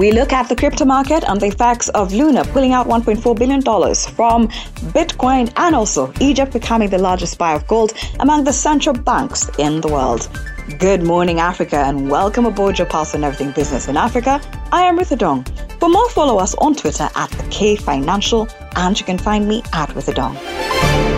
[0.00, 3.60] We look at the crypto market and the effects of Luna pulling out $1.4 billion
[3.60, 4.48] from
[4.96, 9.82] Bitcoin and also Egypt becoming the largest buyer of gold among the central banks in
[9.82, 10.30] the world.
[10.78, 14.40] Good morning, Africa, and welcome aboard your pulse on everything business in Africa.
[14.72, 15.46] I am Ruth Adong.
[15.78, 19.62] For more, follow us on Twitter at the K Financial, and you can find me
[19.74, 21.09] at Ruth Adong.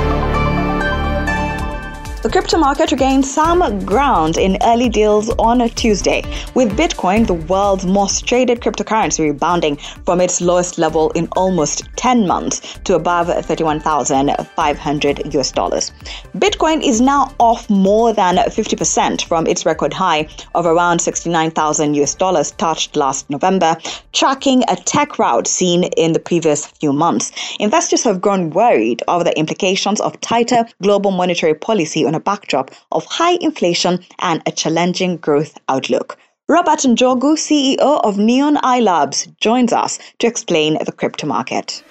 [2.22, 6.22] The crypto market regained some ground in early deals on Tuesday,
[6.54, 12.28] with Bitcoin, the world's most traded cryptocurrency, rebounding from its lowest level in almost 10
[12.28, 15.90] months to above 31,500 US dollars.
[16.36, 22.14] Bitcoin is now off more than 50% from its record high of around 69,000 US
[22.14, 23.76] dollars touched last November,
[24.12, 27.32] tracking a tech rout seen in the previous few months.
[27.58, 32.70] Investors have grown worried over the implications of tighter global monetary policy on a backdrop
[32.90, 36.18] of high inflation and a challenging growth outlook.
[36.48, 41.82] Robert Njogu, CEO of Neon Eye Labs, joins us to explain the crypto market.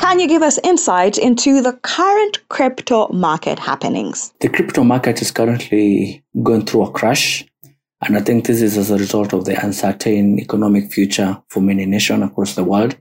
[0.00, 4.34] Can you give us insight into the current crypto market happenings?
[4.40, 7.44] The crypto market is currently going through a crash.
[8.02, 11.86] And I think this is as a result of the uncertain economic future for many
[11.86, 12.96] nations across the world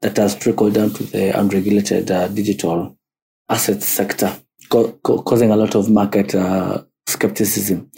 [0.00, 2.96] that has trickled down to the unregulated uh, digital
[3.48, 4.34] asset sector,
[4.68, 7.90] co- co- causing a lot of market uh, skepticism.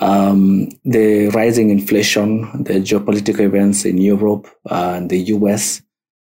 [0.00, 5.82] Um, the rising inflation, the geopolitical events in Europe uh, and the US.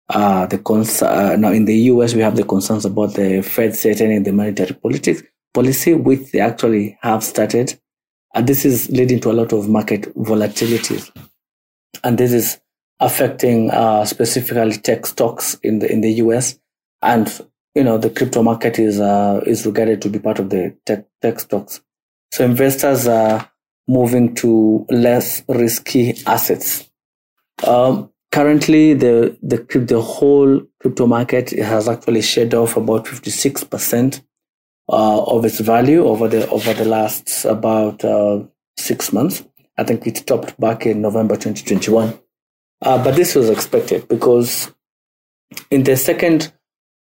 [0.08, 3.74] Uh, the cons- uh, now in the US, we have the concerns about the Fed
[3.74, 5.22] setting the monetary politics
[5.52, 7.78] policy, which they actually have started.
[8.34, 11.00] And this is leading to a lot of market volatility.
[12.04, 12.60] And this is
[13.00, 16.58] affecting uh, specifically tech stocks in the in the US.
[17.02, 17.28] And
[17.76, 21.04] you know the crypto market is uh, is regarded to be part of the tech,
[21.20, 21.82] tech stocks.
[22.32, 23.50] So investors are
[23.86, 26.90] moving to less risky assets.
[27.64, 33.62] Um, currently, the the the whole crypto market has actually shed off about fifty six
[33.62, 34.22] percent
[34.88, 38.42] uh, of its value over the over the last about uh,
[38.78, 39.44] six months.
[39.76, 42.18] I think it topped back in November 2021.
[42.80, 44.72] Uh, but this was expected because
[45.70, 46.50] in the second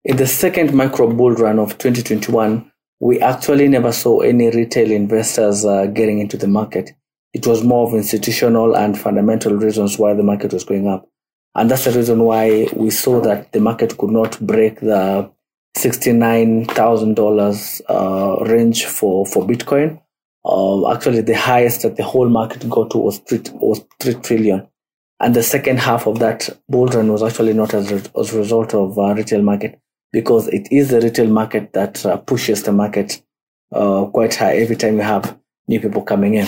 [0.06, 2.72] in the second micro bull run of 2021,
[3.02, 6.92] we actually never saw any retail investors uh, getting into the market.
[7.34, 11.08] It was more of institutional and fundamental reasons why the market was going up.
[11.56, 15.30] And that's the reason why we saw that the market could not break the
[15.78, 20.02] $69,000 uh, range for, for Bitcoin.
[20.46, 24.68] Uh, actually, the highest that the whole market got to was 3, was 3 trillion.
[25.20, 28.38] And the second half of that bull run was actually not as, a, as a
[28.38, 29.78] result of uh, retail market
[30.12, 33.22] because it is the retail market that uh, pushes the market
[33.72, 35.38] uh, quite high every time you have
[35.68, 36.48] new people coming in.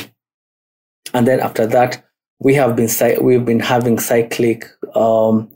[1.13, 2.03] And then after that,
[2.39, 2.89] we have been
[3.21, 5.51] we've been having cyclic um,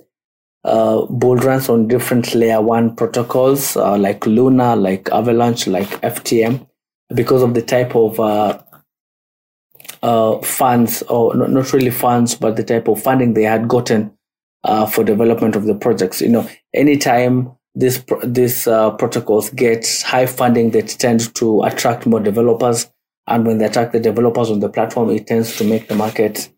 [0.64, 6.68] uh, bull runs on different layer one protocols uh, like Luna, like Avalanche, like FTM,
[7.14, 8.60] because of the type of uh,
[10.04, 14.16] uh, funds, or not, not really funds, but the type of funding they had gotten
[14.64, 16.22] uh, for development of the projects.
[16.22, 22.20] You know, anytime these these uh, protocols get high funding that tend to attract more
[22.20, 22.90] developers
[23.28, 26.50] and when they attract the developers on the platform it tends to make the market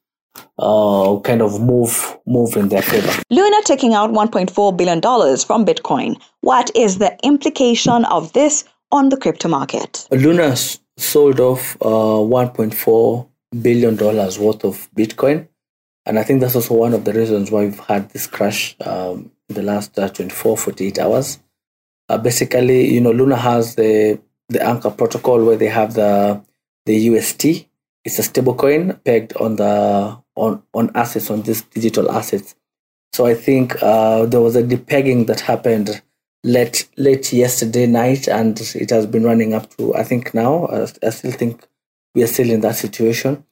[0.59, 3.11] uh, kind of move move in their favor.
[3.29, 6.19] Luna taking out 1.4 billion dollars from Bitcoin.
[6.41, 10.07] What is the implication of this on the crypto market?
[10.11, 10.55] Luna
[10.97, 13.27] sold off uh, 1.4
[13.61, 15.47] billion dollars worth of Bitcoin,
[16.05, 19.31] and I think that's also one of the reasons why we've had this crash um,
[19.49, 21.39] the last uh, 24, 48 hours.
[22.09, 24.19] Uh, basically, you know, Luna has the
[24.49, 26.41] the Anchor protocol where they have the
[26.85, 27.67] the UST.
[28.05, 32.55] It's a stablecoin pegged on the on on assets on these digital assets.
[33.13, 36.01] So I think uh, there was a depegging that happened
[36.43, 40.65] late late yesterday night, and it has been running up to I think now.
[40.65, 41.67] Uh, I still think
[42.15, 43.43] we are still in that situation.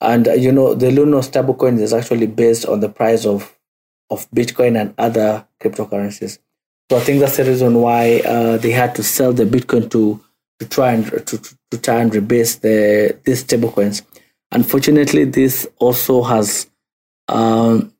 [0.00, 3.56] And uh, you know, the Luna stablecoin is actually based on the price of
[4.10, 6.38] of Bitcoin and other cryptocurrencies.
[6.90, 10.20] So I think that's the reason why uh, they had to sell the Bitcoin to
[10.58, 11.38] to try and to,
[11.70, 14.02] to try and rebase the these stablecoins.
[14.52, 16.68] Unfortunately, this also has
[17.28, 17.94] um,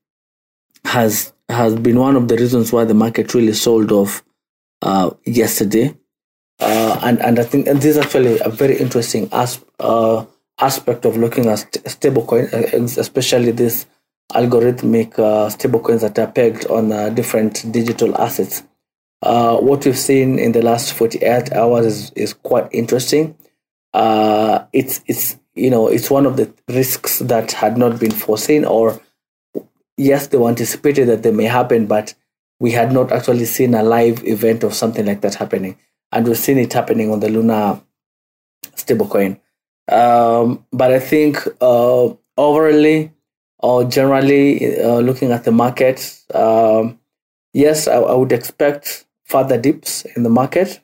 [0.85, 4.23] has has been one of the reasons why the market really sold off
[4.83, 5.97] uh, yesterday.
[6.59, 10.25] Uh, and and I think and this is actually a very interesting as, uh,
[10.59, 13.87] aspect of looking at stablecoin, uh, especially this
[14.32, 18.62] algorithmic uh, stablecoins that are pegged on uh, different digital assets.
[19.23, 23.37] Uh, what we've seen in the last 48 hours is, is quite interesting.
[23.93, 28.65] Uh, it's it's you know, it's one of the risks that had not been foreseen,
[28.65, 29.00] or
[29.97, 32.15] yes, they were anticipated that they may happen, but
[32.61, 35.76] we had not actually seen a live event of something like that happening.
[36.12, 37.83] And we've seen it happening on the Luna
[38.76, 39.41] stablecoin.
[39.88, 43.12] Um, but I think uh, overally
[43.62, 46.99] or generally uh, looking at the market, um,
[47.53, 50.81] yes, I, I, would expect further dips in the market,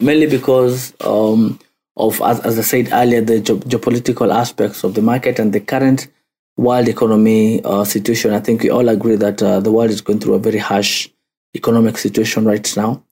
[0.00, 1.58] mainly because um,
[1.96, 5.60] of, as, as I said earlier, the ge- geopolitical aspects of the market and the
[5.60, 6.08] current
[6.56, 8.32] world economy uh, situation.
[8.32, 11.08] I think we all agree that uh, the world is going through a very harsh
[11.54, 13.02] economic situation right now.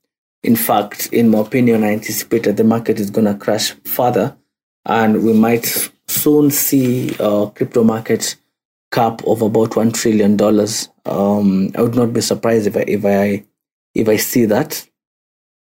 [0.43, 4.37] In fact, in my opinion, I anticipate that the market is going to crash further
[4.85, 8.37] and we might soon see uh, crypto markets
[8.90, 10.88] cap of about one trillion dollars.
[11.05, 13.44] Um, I would not be surprised if I if I
[13.94, 14.87] if I see that,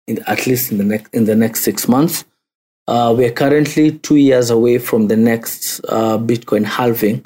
[0.08, 2.26] in, at least in the next in the next six months.
[2.88, 7.26] Uh, we are currently two years away from the next uh, Bitcoin halving,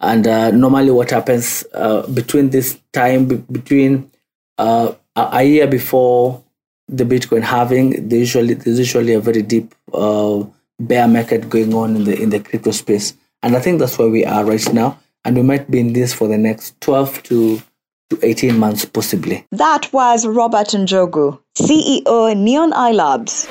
[0.00, 4.10] and uh, normally what happens uh, between this time between
[4.58, 6.42] uh, a year before
[6.88, 10.44] the Bitcoin halving, there's usually there's usually a very deep uh,
[10.78, 14.08] bear market going on in the in the crypto space, and I think that's where
[14.08, 17.62] we are right now and we might be in this for the next 12 to,
[18.10, 19.46] to 18 months, possibly.
[19.52, 23.46] That was Robert Njogu, CEO Neon Eye Labs.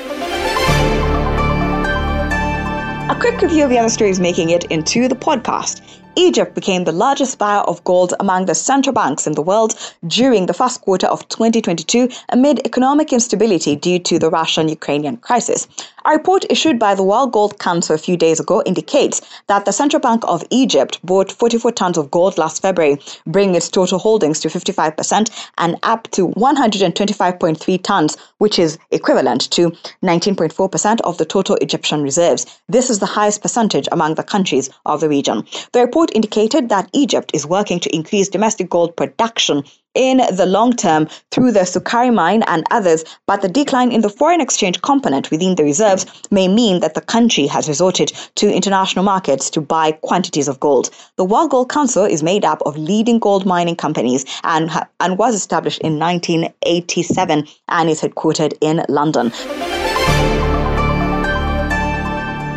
[3.10, 5.82] A quick review of the other stories making it into the podcast.
[6.16, 9.74] Egypt became the largest buyer of gold among the central banks in the world
[10.06, 15.68] during the first quarter of 2022 amid economic instability due to the Russian Ukrainian crisis.
[16.02, 19.72] A report issued by the World Gold Council a few days ago indicates that the
[19.72, 24.40] Central Bank of Egypt bought 44 tons of gold last February, bringing its total holdings
[24.40, 29.70] to 55% and up to 125.3 tons, which is equivalent to
[30.02, 32.46] 19.4% of the total Egyptian reserves.
[32.66, 35.44] This is the highest percentage among the countries of the region.
[35.72, 39.64] The report indicated that Egypt is working to increase domestic gold production
[39.94, 44.10] in the long term through the Sukari mine and others, but the decline in the
[44.10, 49.04] foreign exchange component within the reserves may mean that the country has resorted to international
[49.04, 50.90] markets to buy quantities of gold.
[51.16, 54.70] The World Gold Council is made up of leading gold mining companies and,
[55.00, 59.32] and was established in 1987 and is headquartered in London.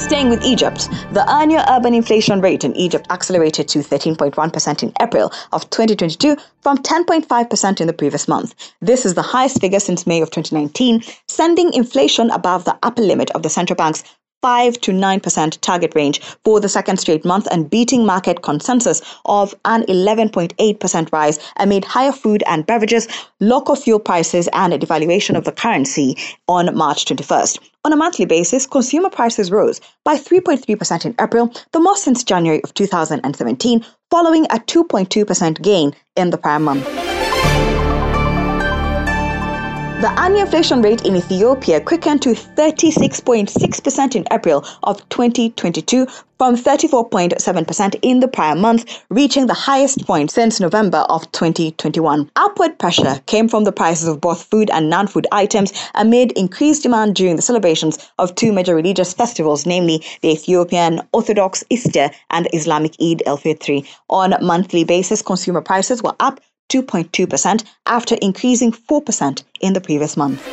[0.03, 5.31] Staying with Egypt, the annual urban inflation rate in Egypt accelerated to 13.1% in April
[5.53, 8.53] of 2022 from 10.5% in the previous month.
[8.81, 13.31] This is the highest figure since May of 2019, sending inflation above the upper limit
[13.31, 14.03] of the central bank's
[14.44, 19.56] 5 to 9% target range for the second straight month and beating market consensus of
[19.63, 23.07] an 11.8% rise amid higher food and beverages,
[23.40, 26.18] local fuel prices, and a devaluation of the currency
[26.50, 27.57] on March 21st.
[27.86, 32.62] On a monthly basis, consumer prices rose by 3.3% in April, the most since January
[32.63, 37.12] of 2017, following a 2.2% gain in the prior month.
[40.03, 46.07] The annual inflation rate in Ethiopia quickened to 36.6% in April of 2022
[46.38, 52.29] from 34.7% in the prior month, reaching the highest point since November of 2021.
[52.35, 57.15] Upward pressure came from the prices of both food and non-food items amid increased demand
[57.15, 62.94] during the celebrations of two major religious festivals, namely the Ethiopian Orthodox Easter and Islamic
[63.01, 63.87] Eid al-Fitr.
[64.09, 70.17] On a monthly basis, consumer prices were up 2.2% after increasing 4% in the previous
[70.17, 70.47] month.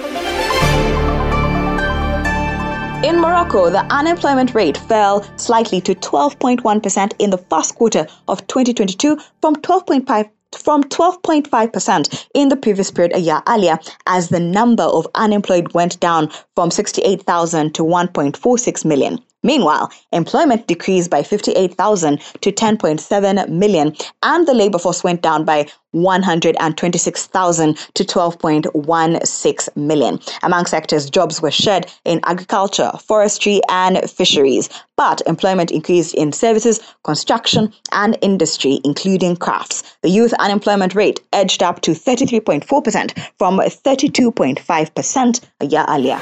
[3.02, 9.18] In Morocco, the unemployment rate fell slightly to 12.1% in the first quarter of 2022
[9.40, 15.06] from 12.5 from 12.5% in the previous period a year earlier, as the number of
[15.14, 19.18] unemployed went down from 68,000 to 1.46 million.
[19.42, 25.66] Meanwhile, employment decreased by 58,000 to 10.7 million, and the labor force went down by
[25.92, 30.20] 126,000 to 12.16 million.
[30.42, 36.80] Among sectors, jobs were shed in agriculture, forestry, and fisheries, but employment increased in services,
[37.02, 39.82] construction, and industry, including crafts.
[40.02, 46.20] The youth unemployment rate edged up to 33.4% from 32.5% a year earlier.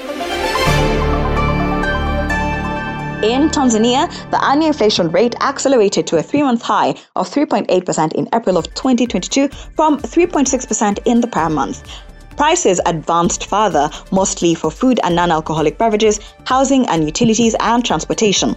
[3.23, 8.29] In Tanzania, the annual inflation rate accelerated to a three month high of 3.8% in
[8.33, 11.83] April of 2022 from 3.6% in the prior month.
[12.37, 18.55] Prices advanced further, mostly for food and non alcoholic beverages, housing and utilities, and transportation.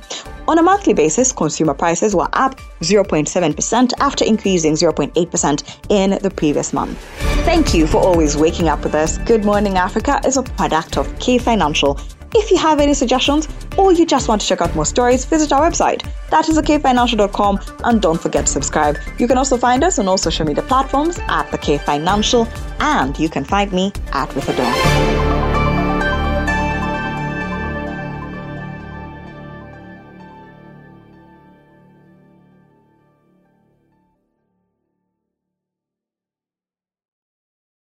[0.48, 6.72] On a monthly basis, consumer prices were up 0.7% after increasing 0.8% in the previous
[6.72, 7.00] month.
[7.46, 9.18] Thank you for always waking up with us.
[9.18, 12.00] Good Morning Africa is a product of K Financial
[12.34, 13.48] If you have any suggestions
[13.78, 16.08] or you just want to check out more stories, visit our website.
[16.30, 18.98] That is thekfinancial.com and don't forget to subscribe.
[19.18, 22.48] You can also find us on all social media platforms at the K Financial
[22.80, 25.21] and you can find me at With a